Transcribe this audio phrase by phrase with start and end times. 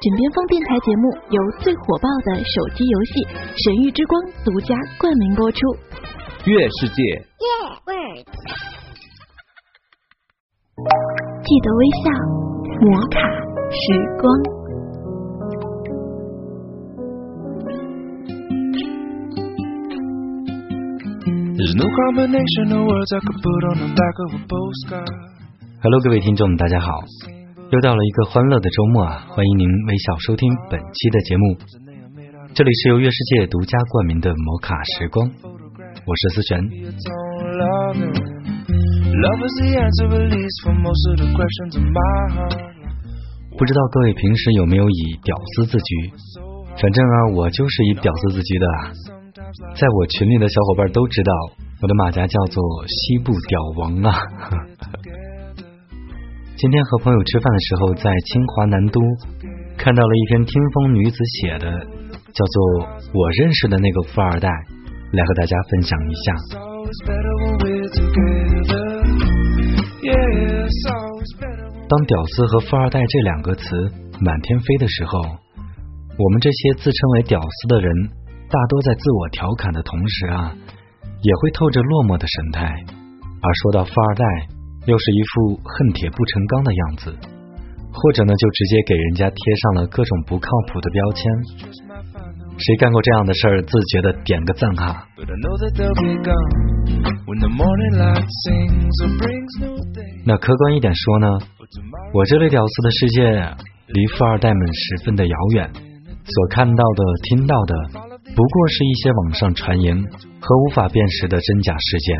[0.00, 3.12] 枕边风电台节目由最火爆的手机游戏
[3.58, 4.14] 《神域之光》
[4.46, 5.58] 独家冠名播出。
[6.46, 7.02] 月世界，
[11.42, 12.14] 记得微笑，
[12.78, 13.18] 摩卡
[13.74, 13.90] 时
[14.22, 14.30] 光。
[25.82, 26.86] Hello，各位听众，大家好！
[27.70, 31.58] 又到了一个欢乐的周末啊，欢迎您微笑收听本期的节目。
[32.54, 35.30] 这里是由月世界独家冠名的摩卡时光，
[36.06, 36.64] 我是思璇。
[43.58, 46.12] 不知道各位平时有没有以屌丝自居？
[46.80, 48.92] 反正啊，我就是以屌丝自居的啊。
[49.76, 51.32] 在我群里的小伙伴都知道，
[51.82, 54.18] 我的马甲叫做西部屌王啊。
[56.58, 59.00] 今天和朋友吃饭的时候，在清华南都
[59.76, 61.70] 看到了一篇听风女子写的，
[62.34, 62.82] 叫做
[63.14, 64.48] 《我认识的那个富二代》，
[65.12, 66.34] 来和大家分享一下。
[71.88, 73.62] 当“屌丝”和“富二代”这两个词
[74.18, 75.16] 满天飞的时候，
[76.18, 77.94] 我们这些自称为“屌丝”的人。
[78.50, 80.56] 大多在自我调侃的同时啊，
[81.22, 82.66] 也会透着落寞的神态。
[82.66, 84.24] 而说到富二代，
[84.88, 87.12] 又是一副恨铁不成钢的样子，
[87.92, 91.30] 或者呢，就直接给人家贴上了各种不靠谱的标签。
[92.56, 93.62] 谁干过这样的事儿？
[93.62, 95.06] 自觉的点个赞哈。
[100.24, 101.38] 那客观一点说呢，
[102.14, 103.22] 我这类屌丝的世界
[103.88, 105.70] 离富二代们十分的遥远，
[106.24, 108.07] 所看到的、听到的。
[108.34, 109.96] 不过是一些网上传言
[110.40, 112.18] 和无法辨识的真假事件。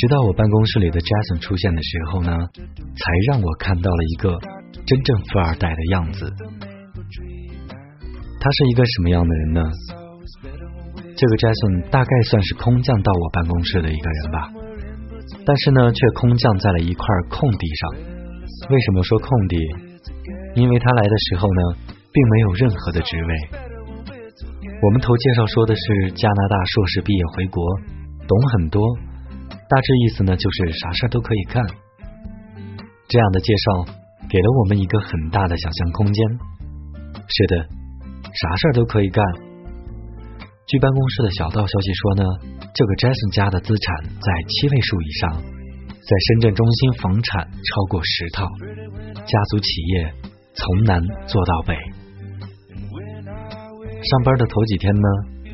[0.00, 4.38] 直到我办公室里的 Jason 出现的时候呢，才让我看到了一个
[4.86, 6.32] 真正富二代的样子。
[8.40, 9.62] 他是一个什么样的人呢？
[11.16, 14.50] 这个 Jason 大概算是空降到我办公室的一个人吧，
[15.46, 17.90] 但是呢，却空降在了一块空地上。
[18.68, 19.56] 为什么说空地？
[20.56, 21.60] 因为他来的时候呢，
[22.10, 23.30] 并没有任何的职位。
[24.82, 27.62] 我们头介绍说的是加拿大硕士毕业回国，
[28.26, 28.82] 懂很多，
[29.68, 31.62] 大致意思呢就是啥事儿都可以干。
[33.08, 33.84] 这样的介绍
[34.28, 36.26] 给了我们一个很大的想象空间。
[37.28, 37.68] 是的，
[38.32, 39.22] 啥事儿都可以干。
[40.66, 42.24] 据办公室的小道消息说呢，
[42.74, 45.42] 这个 Jason 家的资产在七位数以上，
[46.00, 48.48] 在深圳中心房产超过十套，
[49.14, 50.12] 家族企业。
[50.56, 51.74] 从南做到北，
[54.02, 55.08] 上班的头几天呢，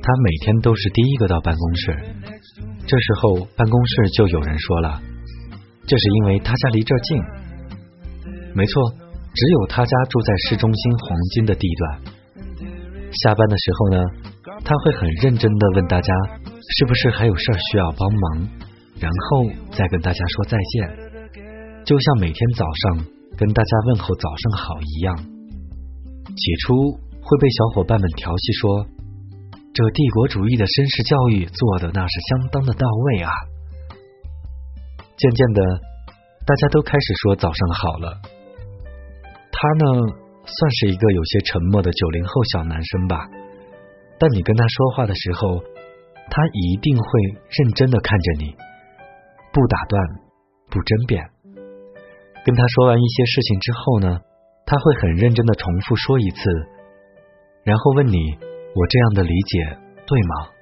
[0.00, 1.98] 他每天都是第一个到办公室。
[2.86, 5.02] 这时候办公室就有人说了，
[5.86, 7.18] 这是因为他家离这儿近。
[8.54, 8.82] 没错，
[9.34, 12.00] 只有他家住在市中心黄金的地段。
[13.24, 13.98] 下班的时候呢，
[14.64, 16.14] 他会很认真的问大家
[16.78, 18.48] 是不是还有事儿需要帮忙，
[19.00, 20.88] 然后再跟大家说再见，
[21.84, 23.06] 就像每天早上。
[23.36, 28.86] 跟大家问候早上好一样，起初会被小伙伴们调戏说，
[29.74, 33.30] 这帝国主义的绅士教育做的那是相当的到位啊。
[35.16, 35.60] 渐渐的，
[36.46, 38.22] 大家都开始说早上好了。
[39.50, 40.14] 他呢，
[40.46, 43.18] 算是一个有些沉默的九零后小男生吧，
[44.18, 45.58] 但你跟他说话的时候，
[46.30, 47.06] 他一定会
[47.50, 48.54] 认真的看着你，
[49.50, 50.02] 不打断，
[50.70, 51.33] 不争辩。
[52.44, 54.20] 跟他说完一些事情之后呢，
[54.66, 56.38] 他会很认真的重复说一次，
[57.64, 58.18] 然后问你
[58.76, 60.52] ：“我这样的理解对吗？”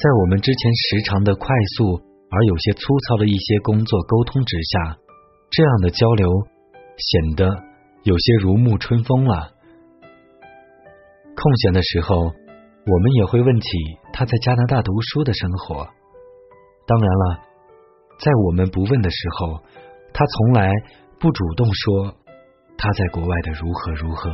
[0.00, 4.96] 在我们之前时常的快速而有些粗糙的一些工作沟通之下，
[5.50, 6.30] 这样的交流
[6.96, 7.44] 显得
[8.02, 9.52] 有些如沐春风了。
[11.36, 13.68] 空闲的时候，我们也会问起
[14.14, 15.86] 他在加拿大读书的生活。
[16.86, 17.40] 当然了，
[18.18, 19.62] 在我们不问的时候。
[20.16, 20.70] 他从来
[21.18, 22.14] 不主动说
[22.78, 24.30] 他在国外的如何如何。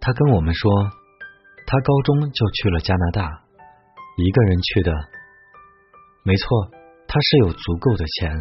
[0.00, 0.72] 他跟我们说，
[1.66, 3.30] 他高中就去了加拿大，
[4.16, 4.92] 一个人去的。
[6.24, 6.48] 没错，
[7.06, 8.32] 他是有足够的钱。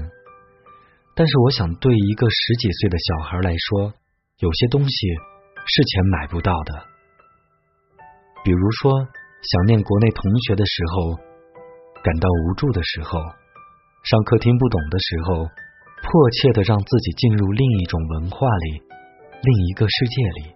[1.13, 3.93] 但是我想，对一个十几岁的小孩来说，
[4.39, 5.07] 有些东西
[5.63, 6.73] 是钱买不到的。
[8.43, 8.91] 比如说，
[9.43, 11.26] 想念国内同学的时候。
[12.03, 13.19] 感到无助的时候，
[14.03, 15.45] 上课听不懂的时候，
[16.03, 18.81] 迫切的让自己进入另一种文化里，
[19.41, 20.55] 另一个世界里。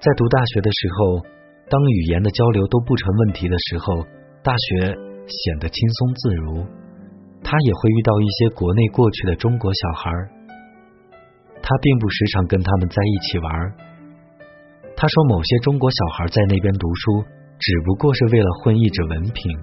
[0.00, 1.26] 在读大学的时候，
[1.68, 4.02] 当语言的交流都不成问题的时候，
[4.42, 4.94] 大学
[5.28, 6.66] 显得轻松自如。
[7.44, 10.10] 他也会遇到一些国内过去的中国小孩
[11.62, 13.52] 他并不时常跟他们在一起玩
[14.96, 17.24] 他说，某些中国小孩在那边读书，
[17.58, 19.58] 只不过是为了混一纸文凭。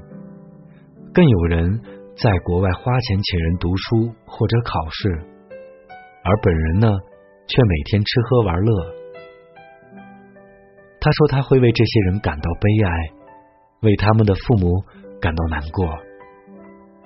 [1.14, 1.80] 更有人
[2.16, 5.10] 在国外花钱请人读书或者考试，
[6.24, 6.88] 而本人呢，
[7.48, 8.94] 却每天吃喝玩乐。
[11.00, 12.92] 他说，他会为这些人感到悲哀，
[13.82, 14.72] 为他们的父母
[15.22, 15.86] 感到难过，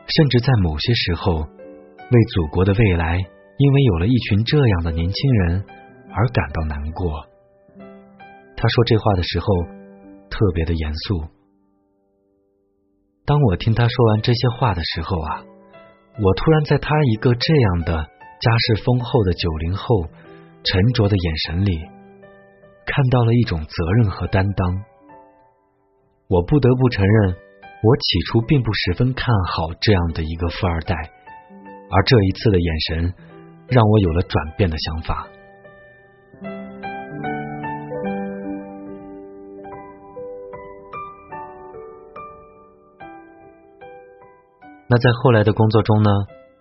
[0.05, 3.17] 甚至在某些时候，为祖国的未来，
[3.57, 5.65] 因为有了一群这样的年轻人
[6.13, 7.25] 而感到难过。
[8.55, 9.45] 他说这话的时候
[10.37, 11.25] 特别的严肃。
[13.25, 15.43] 当我听他说完这些话的时候啊，
[16.21, 18.05] 我突然在他一个这样的
[18.39, 20.05] 家世丰厚的九零后
[20.63, 21.75] 沉着的眼神里，
[22.85, 24.83] 看到了一种责任和担当。
[26.29, 30.93] 我不得不承认，我起初并不十分看好这样的一个富二代，
[31.89, 33.13] 而这一次的眼神
[33.69, 35.27] 让我有了转变的想法。
[44.89, 46.09] 那在后来的工作中呢，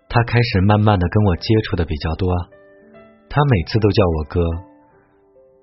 [0.08, 2.28] 他开始慢慢的跟我接触的比较多，
[3.30, 4.40] 他每次都叫我哥。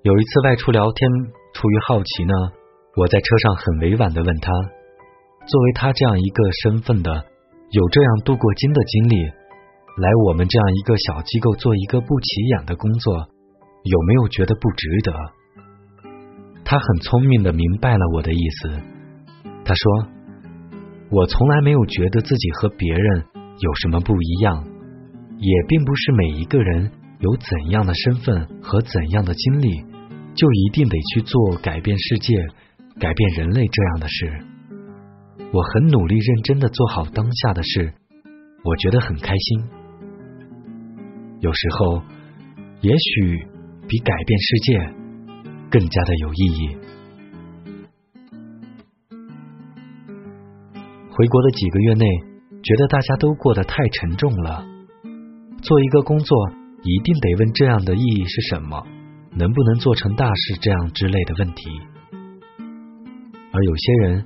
[0.04, 1.12] 有一次外出聊天，
[1.54, 2.34] 出于好奇呢，
[2.96, 4.52] 我在车上很委婉的问他，
[5.46, 7.12] 作为他这样一个身份的，
[7.72, 9.16] 有这样镀过金的经历，
[9.98, 13.14] 来我们这样一个小机构做一个不起眼的工作，
[13.84, 15.12] 有没有觉得不值得？
[16.64, 18.70] 他很聪明的明白了我的意思，
[19.66, 20.23] 他说。
[21.16, 23.24] 我从来没有觉得自己和别人
[23.60, 24.66] 有什么不一样，
[25.38, 26.90] 也并不是每一个人
[27.20, 29.84] 有怎样的身份和怎样的经历，
[30.34, 32.36] 就一定得去做改变世界、
[33.00, 34.44] 改变人类这样的事。
[35.52, 37.94] 我很努力、认真的做好当下的事，
[38.64, 39.64] 我觉得很开心。
[41.42, 42.02] 有时候，
[42.82, 43.46] 也许
[43.88, 44.80] 比改变世界
[45.70, 46.78] 更加的有意义。
[51.16, 52.06] 回国的几个月内，
[52.64, 54.66] 觉得大家都过得太沉重了。
[55.62, 56.50] 做一个工作，
[56.82, 58.84] 一定得问这样的意义是什么，
[59.38, 61.70] 能不能做成大事这样之类的问题。
[63.52, 64.26] 而有些人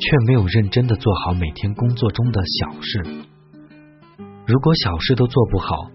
[0.00, 3.04] 却没有认真的做好每天工作中的小事。
[4.48, 5.92] 如果小事都做不好，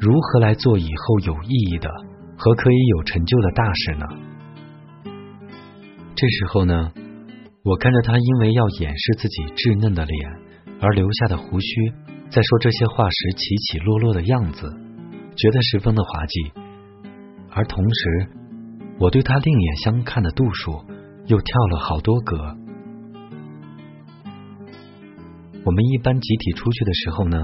[0.00, 1.90] 如何来做以后有意义的
[2.38, 4.06] 和可以有成就的大事呢？
[6.14, 6.90] 这时候呢？
[7.68, 10.16] 我看着他因为要掩饰自己稚嫩的脸
[10.80, 11.92] 而留下的胡须，
[12.30, 14.72] 在说这些话时起起落落的样子，
[15.36, 16.50] 觉得十分的滑稽。
[17.52, 18.28] 而同时，
[18.98, 20.80] 我对他另眼相看的度数
[21.26, 22.56] 又跳了好多格。
[25.62, 27.36] 我们一般集体出去的时候呢，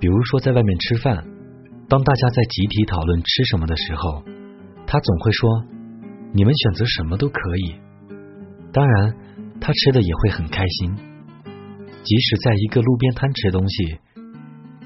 [0.00, 1.28] 比如说在外面吃饭，
[1.90, 4.24] 当大家在集体讨论吃什么的时候，
[4.86, 5.64] 他总会说
[6.32, 7.76] ：“你们选择什么都可以。”
[8.72, 9.14] 当然。
[9.64, 10.96] 他吃的也会很开心，
[12.02, 13.96] 即使在一个路边摊吃东西，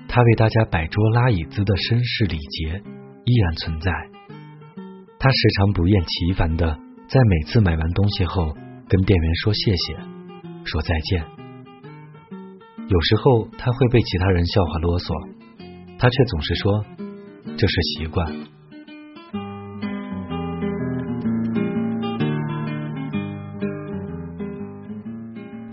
[0.06, 2.82] 他为大家摆桌拉椅子的绅士礼节
[3.25, 3.90] 依然存在。
[5.19, 6.78] 他时常不厌其烦的
[7.08, 8.55] 在每次买完东西后
[8.87, 9.96] 跟店员说谢谢，
[10.64, 11.25] 说再见。
[12.87, 15.29] 有时候他会被其他人笑话啰嗦，
[15.98, 16.84] 他却总是说
[17.56, 18.31] 这是习惯。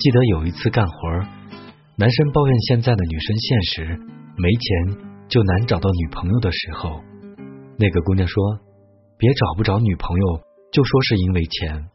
[0.03, 0.93] 记得有一次干活，
[1.95, 3.97] 男生抱怨现在的女生现实，
[4.35, 6.99] 没钱就难找到女朋友的时候，
[7.79, 8.59] 那个姑娘说
[9.17, 10.41] ：“别找不着女朋友，
[10.73, 11.87] 就说是因为钱。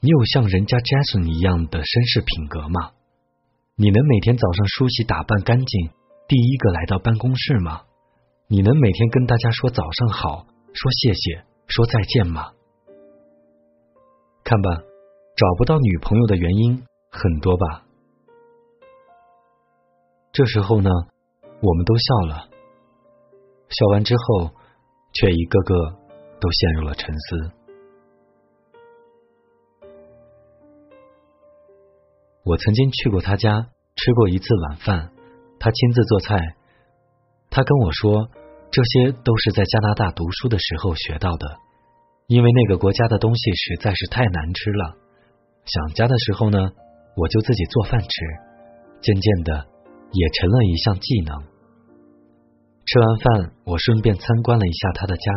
[0.00, 2.98] 你有像人家 Jason 一样的绅士品格吗？
[3.76, 5.90] 你能每天早上梳洗打扮干净，
[6.26, 7.82] 第一个来到办公室吗？
[8.48, 12.50] 你能每天跟大家说早上好，说谢谢，说再见吗？
[14.42, 14.82] 看吧，
[15.36, 17.84] 找不到女朋友的原因。”很多吧。
[20.32, 20.88] 这时候呢，
[21.60, 22.48] 我们都笑了，
[23.68, 24.52] 笑完之后，
[25.12, 25.74] 却一个个
[26.40, 27.50] 都陷入了沉思。
[32.44, 35.12] 我曾经去过他家吃过一次晚饭，
[35.58, 36.56] 他亲自做菜。
[37.50, 38.30] 他跟我说，
[38.70, 41.58] 这些都是在加拿大读书的时候学到的，
[42.28, 44.96] 因为那个国家的东西实在是太难吃了。
[45.64, 46.70] 想家的时候呢。
[47.16, 48.08] 我就自己做饭吃，
[49.00, 49.66] 渐渐的
[50.12, 51.42] 也成了一项技能。
[52.86, 55.32] 吃完饭，我顺便参观了一下他的家。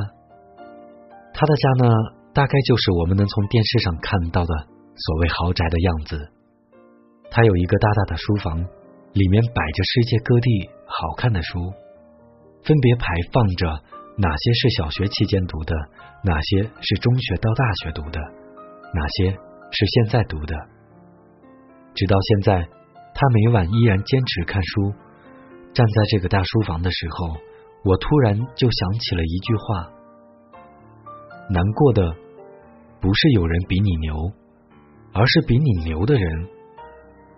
[1.33, 1.89] 他的家呢，
[2.33, 4.53] 大概就是我们能从电视上看到的
[4.95, 6.31] 所谓豪宅的样子。
[7.29, 11.59] 他有一个大大的书房，里面摆着世界各地好看的书，
[12.63, 13.67] 分别排放着
[14.17, 15.75] 哪些是小学期间读的，
[16.23, 18.19] 哪些是中学到大学读的，
[18.93, 19.31] 哪些
[19.71, 20.55] 是现在读的。
[21.95, 22.67] 直到现在，
[23.13, 24.93] 他每晚依然坚持看书。
[25.73, 27.35] 站在这个大书房的时候，
[27.83, 29.91] 我突然就想起了一句话：
[31.49, 32.15] 难过的
[33.01, 34.15] 不是有人比你牛，
[35.13, 36.47] 而是比你牛的人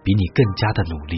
[0.03, 1.17] 比你更加的努力。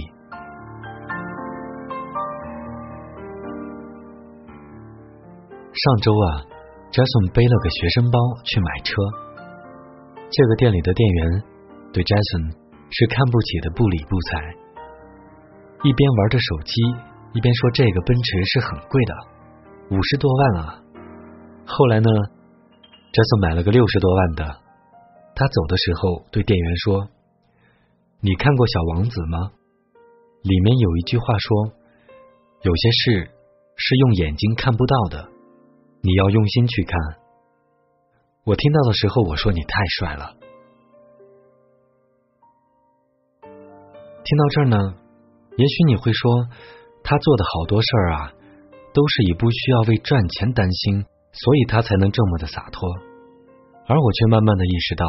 [5.74, 6.46] 上周啊
[6.92, 8.94] ，Jason 背了个学生包去买车，
[10.30, 11.44] 这个店里的店员
[11.94, 14.56] 对 Jason 是看不起的不理不睬。
[15.84, 16.82] 一边玩着手机，
[17.34, 19.14] 一边说：“这个奔驰是很贵的，
[19.96, 20.82] 五十多万啊。”
[21.68, 22.10] 后来呢，
[23.12, 24.44] 这次买了个六十多万的。
[25.36, 27.10] 他走的时候对店员说
[28.22, 29.52] ：“你看过《小王子》吗？
[30.42, 31.74] 里面有一句话说，
[32.64, 33.30] 有些事
[33.76, 35.30] 是用眼睛看不到的，
[36.02, 36.98] 你要用心去看。”
[38.46, 40.37] 我听到的时候，我说：“你太帅了。”
[44.28, 44.78] 听到这儿呢。
[45.56, 46.50] 也许你会说，
[47.02, 48.34] 他做的好多事儿啊，
[48.94, 52.92] 都是以不需要为赚钱担心，所以他才能这么的洒脱。
[53.88, 55.08] 而我却慢慢的意识到，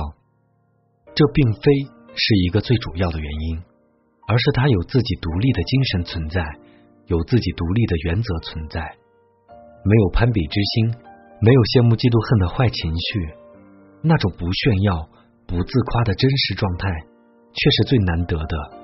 [1.16, 1.72] 这并非
[2.14, 3.60] 是一个最主要的原因，
[4.28, 6.40] 而是他有自己独立的精神存在，
[7.06, 8.80] 有自己独立的原则存在，
[9.84, 10.94] 没有攀比之心，
[11.42, 13.34] 没有羡慕嫉妒恨的坏情绪，
[14.00, 15.10] 那种不炫耀、
[15.44, 16.88] 不自夸的真实状态，
[17.52, 18.77] 却是最难得的。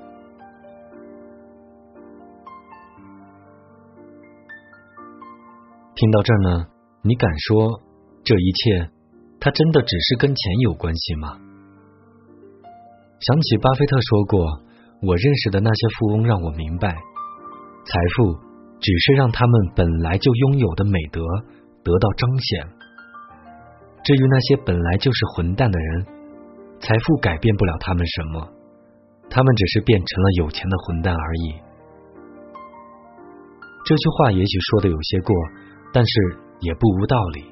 [5.97, 6.67] 听到这儿呢，
[7.03, 7.81] 你敢说
[8.25, 8.91] 这一切，
[9.39, 11.39] 它真的只是跟钱有关系吗？
[13.21, 14.41] 想起巴菲特说过
[15.07, 18.35] ：“我认识的那些富翁让我明白，财富
[18.81, 21.23] 只是让他们本来就拥有的美德
[21.85, 22.67] 得到彰显。
[24.03, 26.07] 至于那些本来就是混蛋的人，
[26.81, 28.49] 财富改变不了他们什么，
[29.31, 31.55] 他们只是变成了有钱的混蛋而已。”
[33.87, 35.33] 这句话也许说的有些过。
[35.95, 36.13] 但是
[36.59, 37.47] 也不无道理。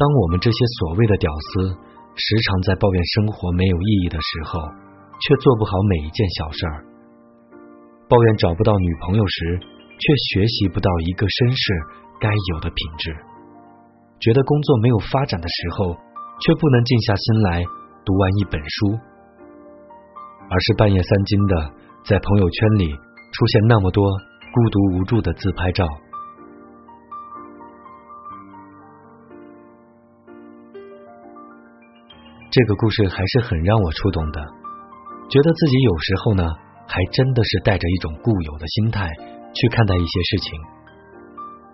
[0.00, 4.58] 当我们这些所谓的屌丝时常在抱怨生活没有意义的时候，
[5.20, 6.74] 却做不好每一件小事儿；
[8.08, 11.62] 抱怨找不到女朋友时，却学习不到一个绅士
[12.18, 13.12] 该有的品质；
[14.18, 15.92] 觉得工作没有发展的时候，
[16.40, 17.60] 却不能静下心来
[18.00, 18.96] 读完一本书，
[20.48, 21.54] 而是半夜三更的
[22.08, 25.84] 在朋友圈里出现那么多孤独无助的自拍照。
[32.50, 34.40] 这个故事还是很让我触动的，
[35.30, 36.42] 觉得自己有时候呢，
[36.84, 39.06] 还真的是带着一种固有的心态
[39.54, 40.58] 去看待一些事情。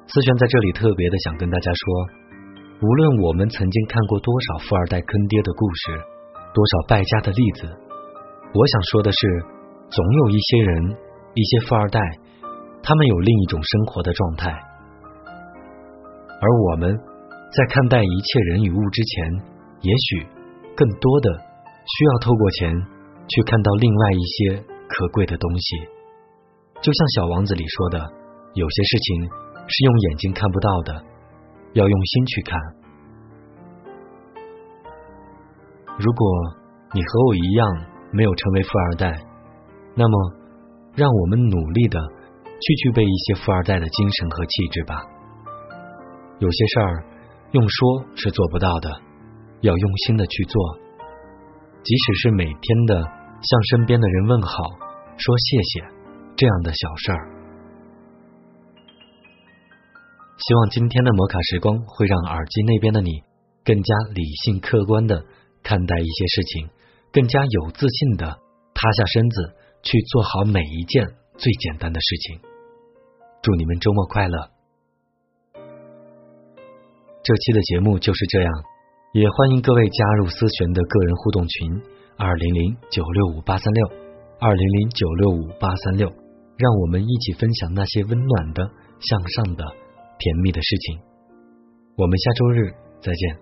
[0.07, 1.81] 思璇在这里特别的想跟大家说，
[2.83, 5.97] 无论我们曾经看过多少富二代坑爹的故事，
[6.53, 7.65] 多少败家的例子，
[8.53, 9.19] 我想说的是，
[9.89, 10.95] 总有一些人，
[11.33, 12.01] 一些富二代，
[12.83, 14.53] 他们有另一种生活的状态，
[16.37, 16.95] 而我们
[17.57, 19.33] 在看待一切人与物之前，
[19.81, 20.36] 也许。
[20.77, 22.71] 更多的需要透过钱
[23.27, 25.77] 去看到另外一些可贵的东西，
[26.83, 27.99] 就像小王子里说的，
[28.55, 29.23] 有些事情
[29.67, 31.05] 是用眼睛看不到的，
[31.73, 32.61] 要用心去看。
[35.99, 36.29] 如果
[36.93, 39.19] 你和我一样没有成为富二代，
[39.95, 40.33] 那么
[40.95, 41.99] 让我们努力的
[42.61, 45.03] 去具备一些富二代的精神和气质吧。
[46.39, 47.05] 有些事儿
[47.53, 49.06] 用说是做不到的。
[49.61, 50.79] 要用心的去做，
[51.83, 53.03] 即使是每天的
[53.43, 54.49] 向身边的人问好、
[55.17, 55.81] 说谢谢
[56.37, 57.33] 这样的小事儿。
[60.39, 63.23] 希望今天的摩卡时光会让耳机那边的你
[63.65, 65.25] 更加理性客观的
[65.63, 66.69] 看待一些事情，
[67.11, 68.27] 更加有自信的
[68.75, 71.07] 塌下身子去做好每一件
[71.39, 72.41] 最简单的事情。
[73.43, 74.51] 祝你们周末快乐！
[77.25, 78.53] 这期的节目就是这样。
[79.17, 81.81] 也欢迎各位加入思璇的个人互动群
[82.19, 83.89] 二零零九六五八三六
[84.39, 86.07] 二零零九六五八三六，
[86.59, 88.63] 让我们一起分享那些温暖的、
[89.01, 89.65] 向上的、
[90.19, 91.01] 甜蜜的事情。
[91.97, 92.71] 我们下周日
[93.01, 93.39] 再见。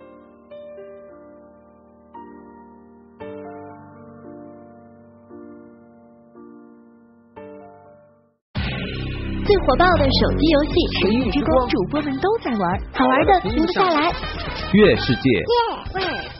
[9.44, 10.70] 最火爆的手机游戏
[11.02, 12.62] 《神域之光》，主播们都在玩，
[12.94, 14.53] 好玩的停不下来。
[14.76, 16.33] 月世界。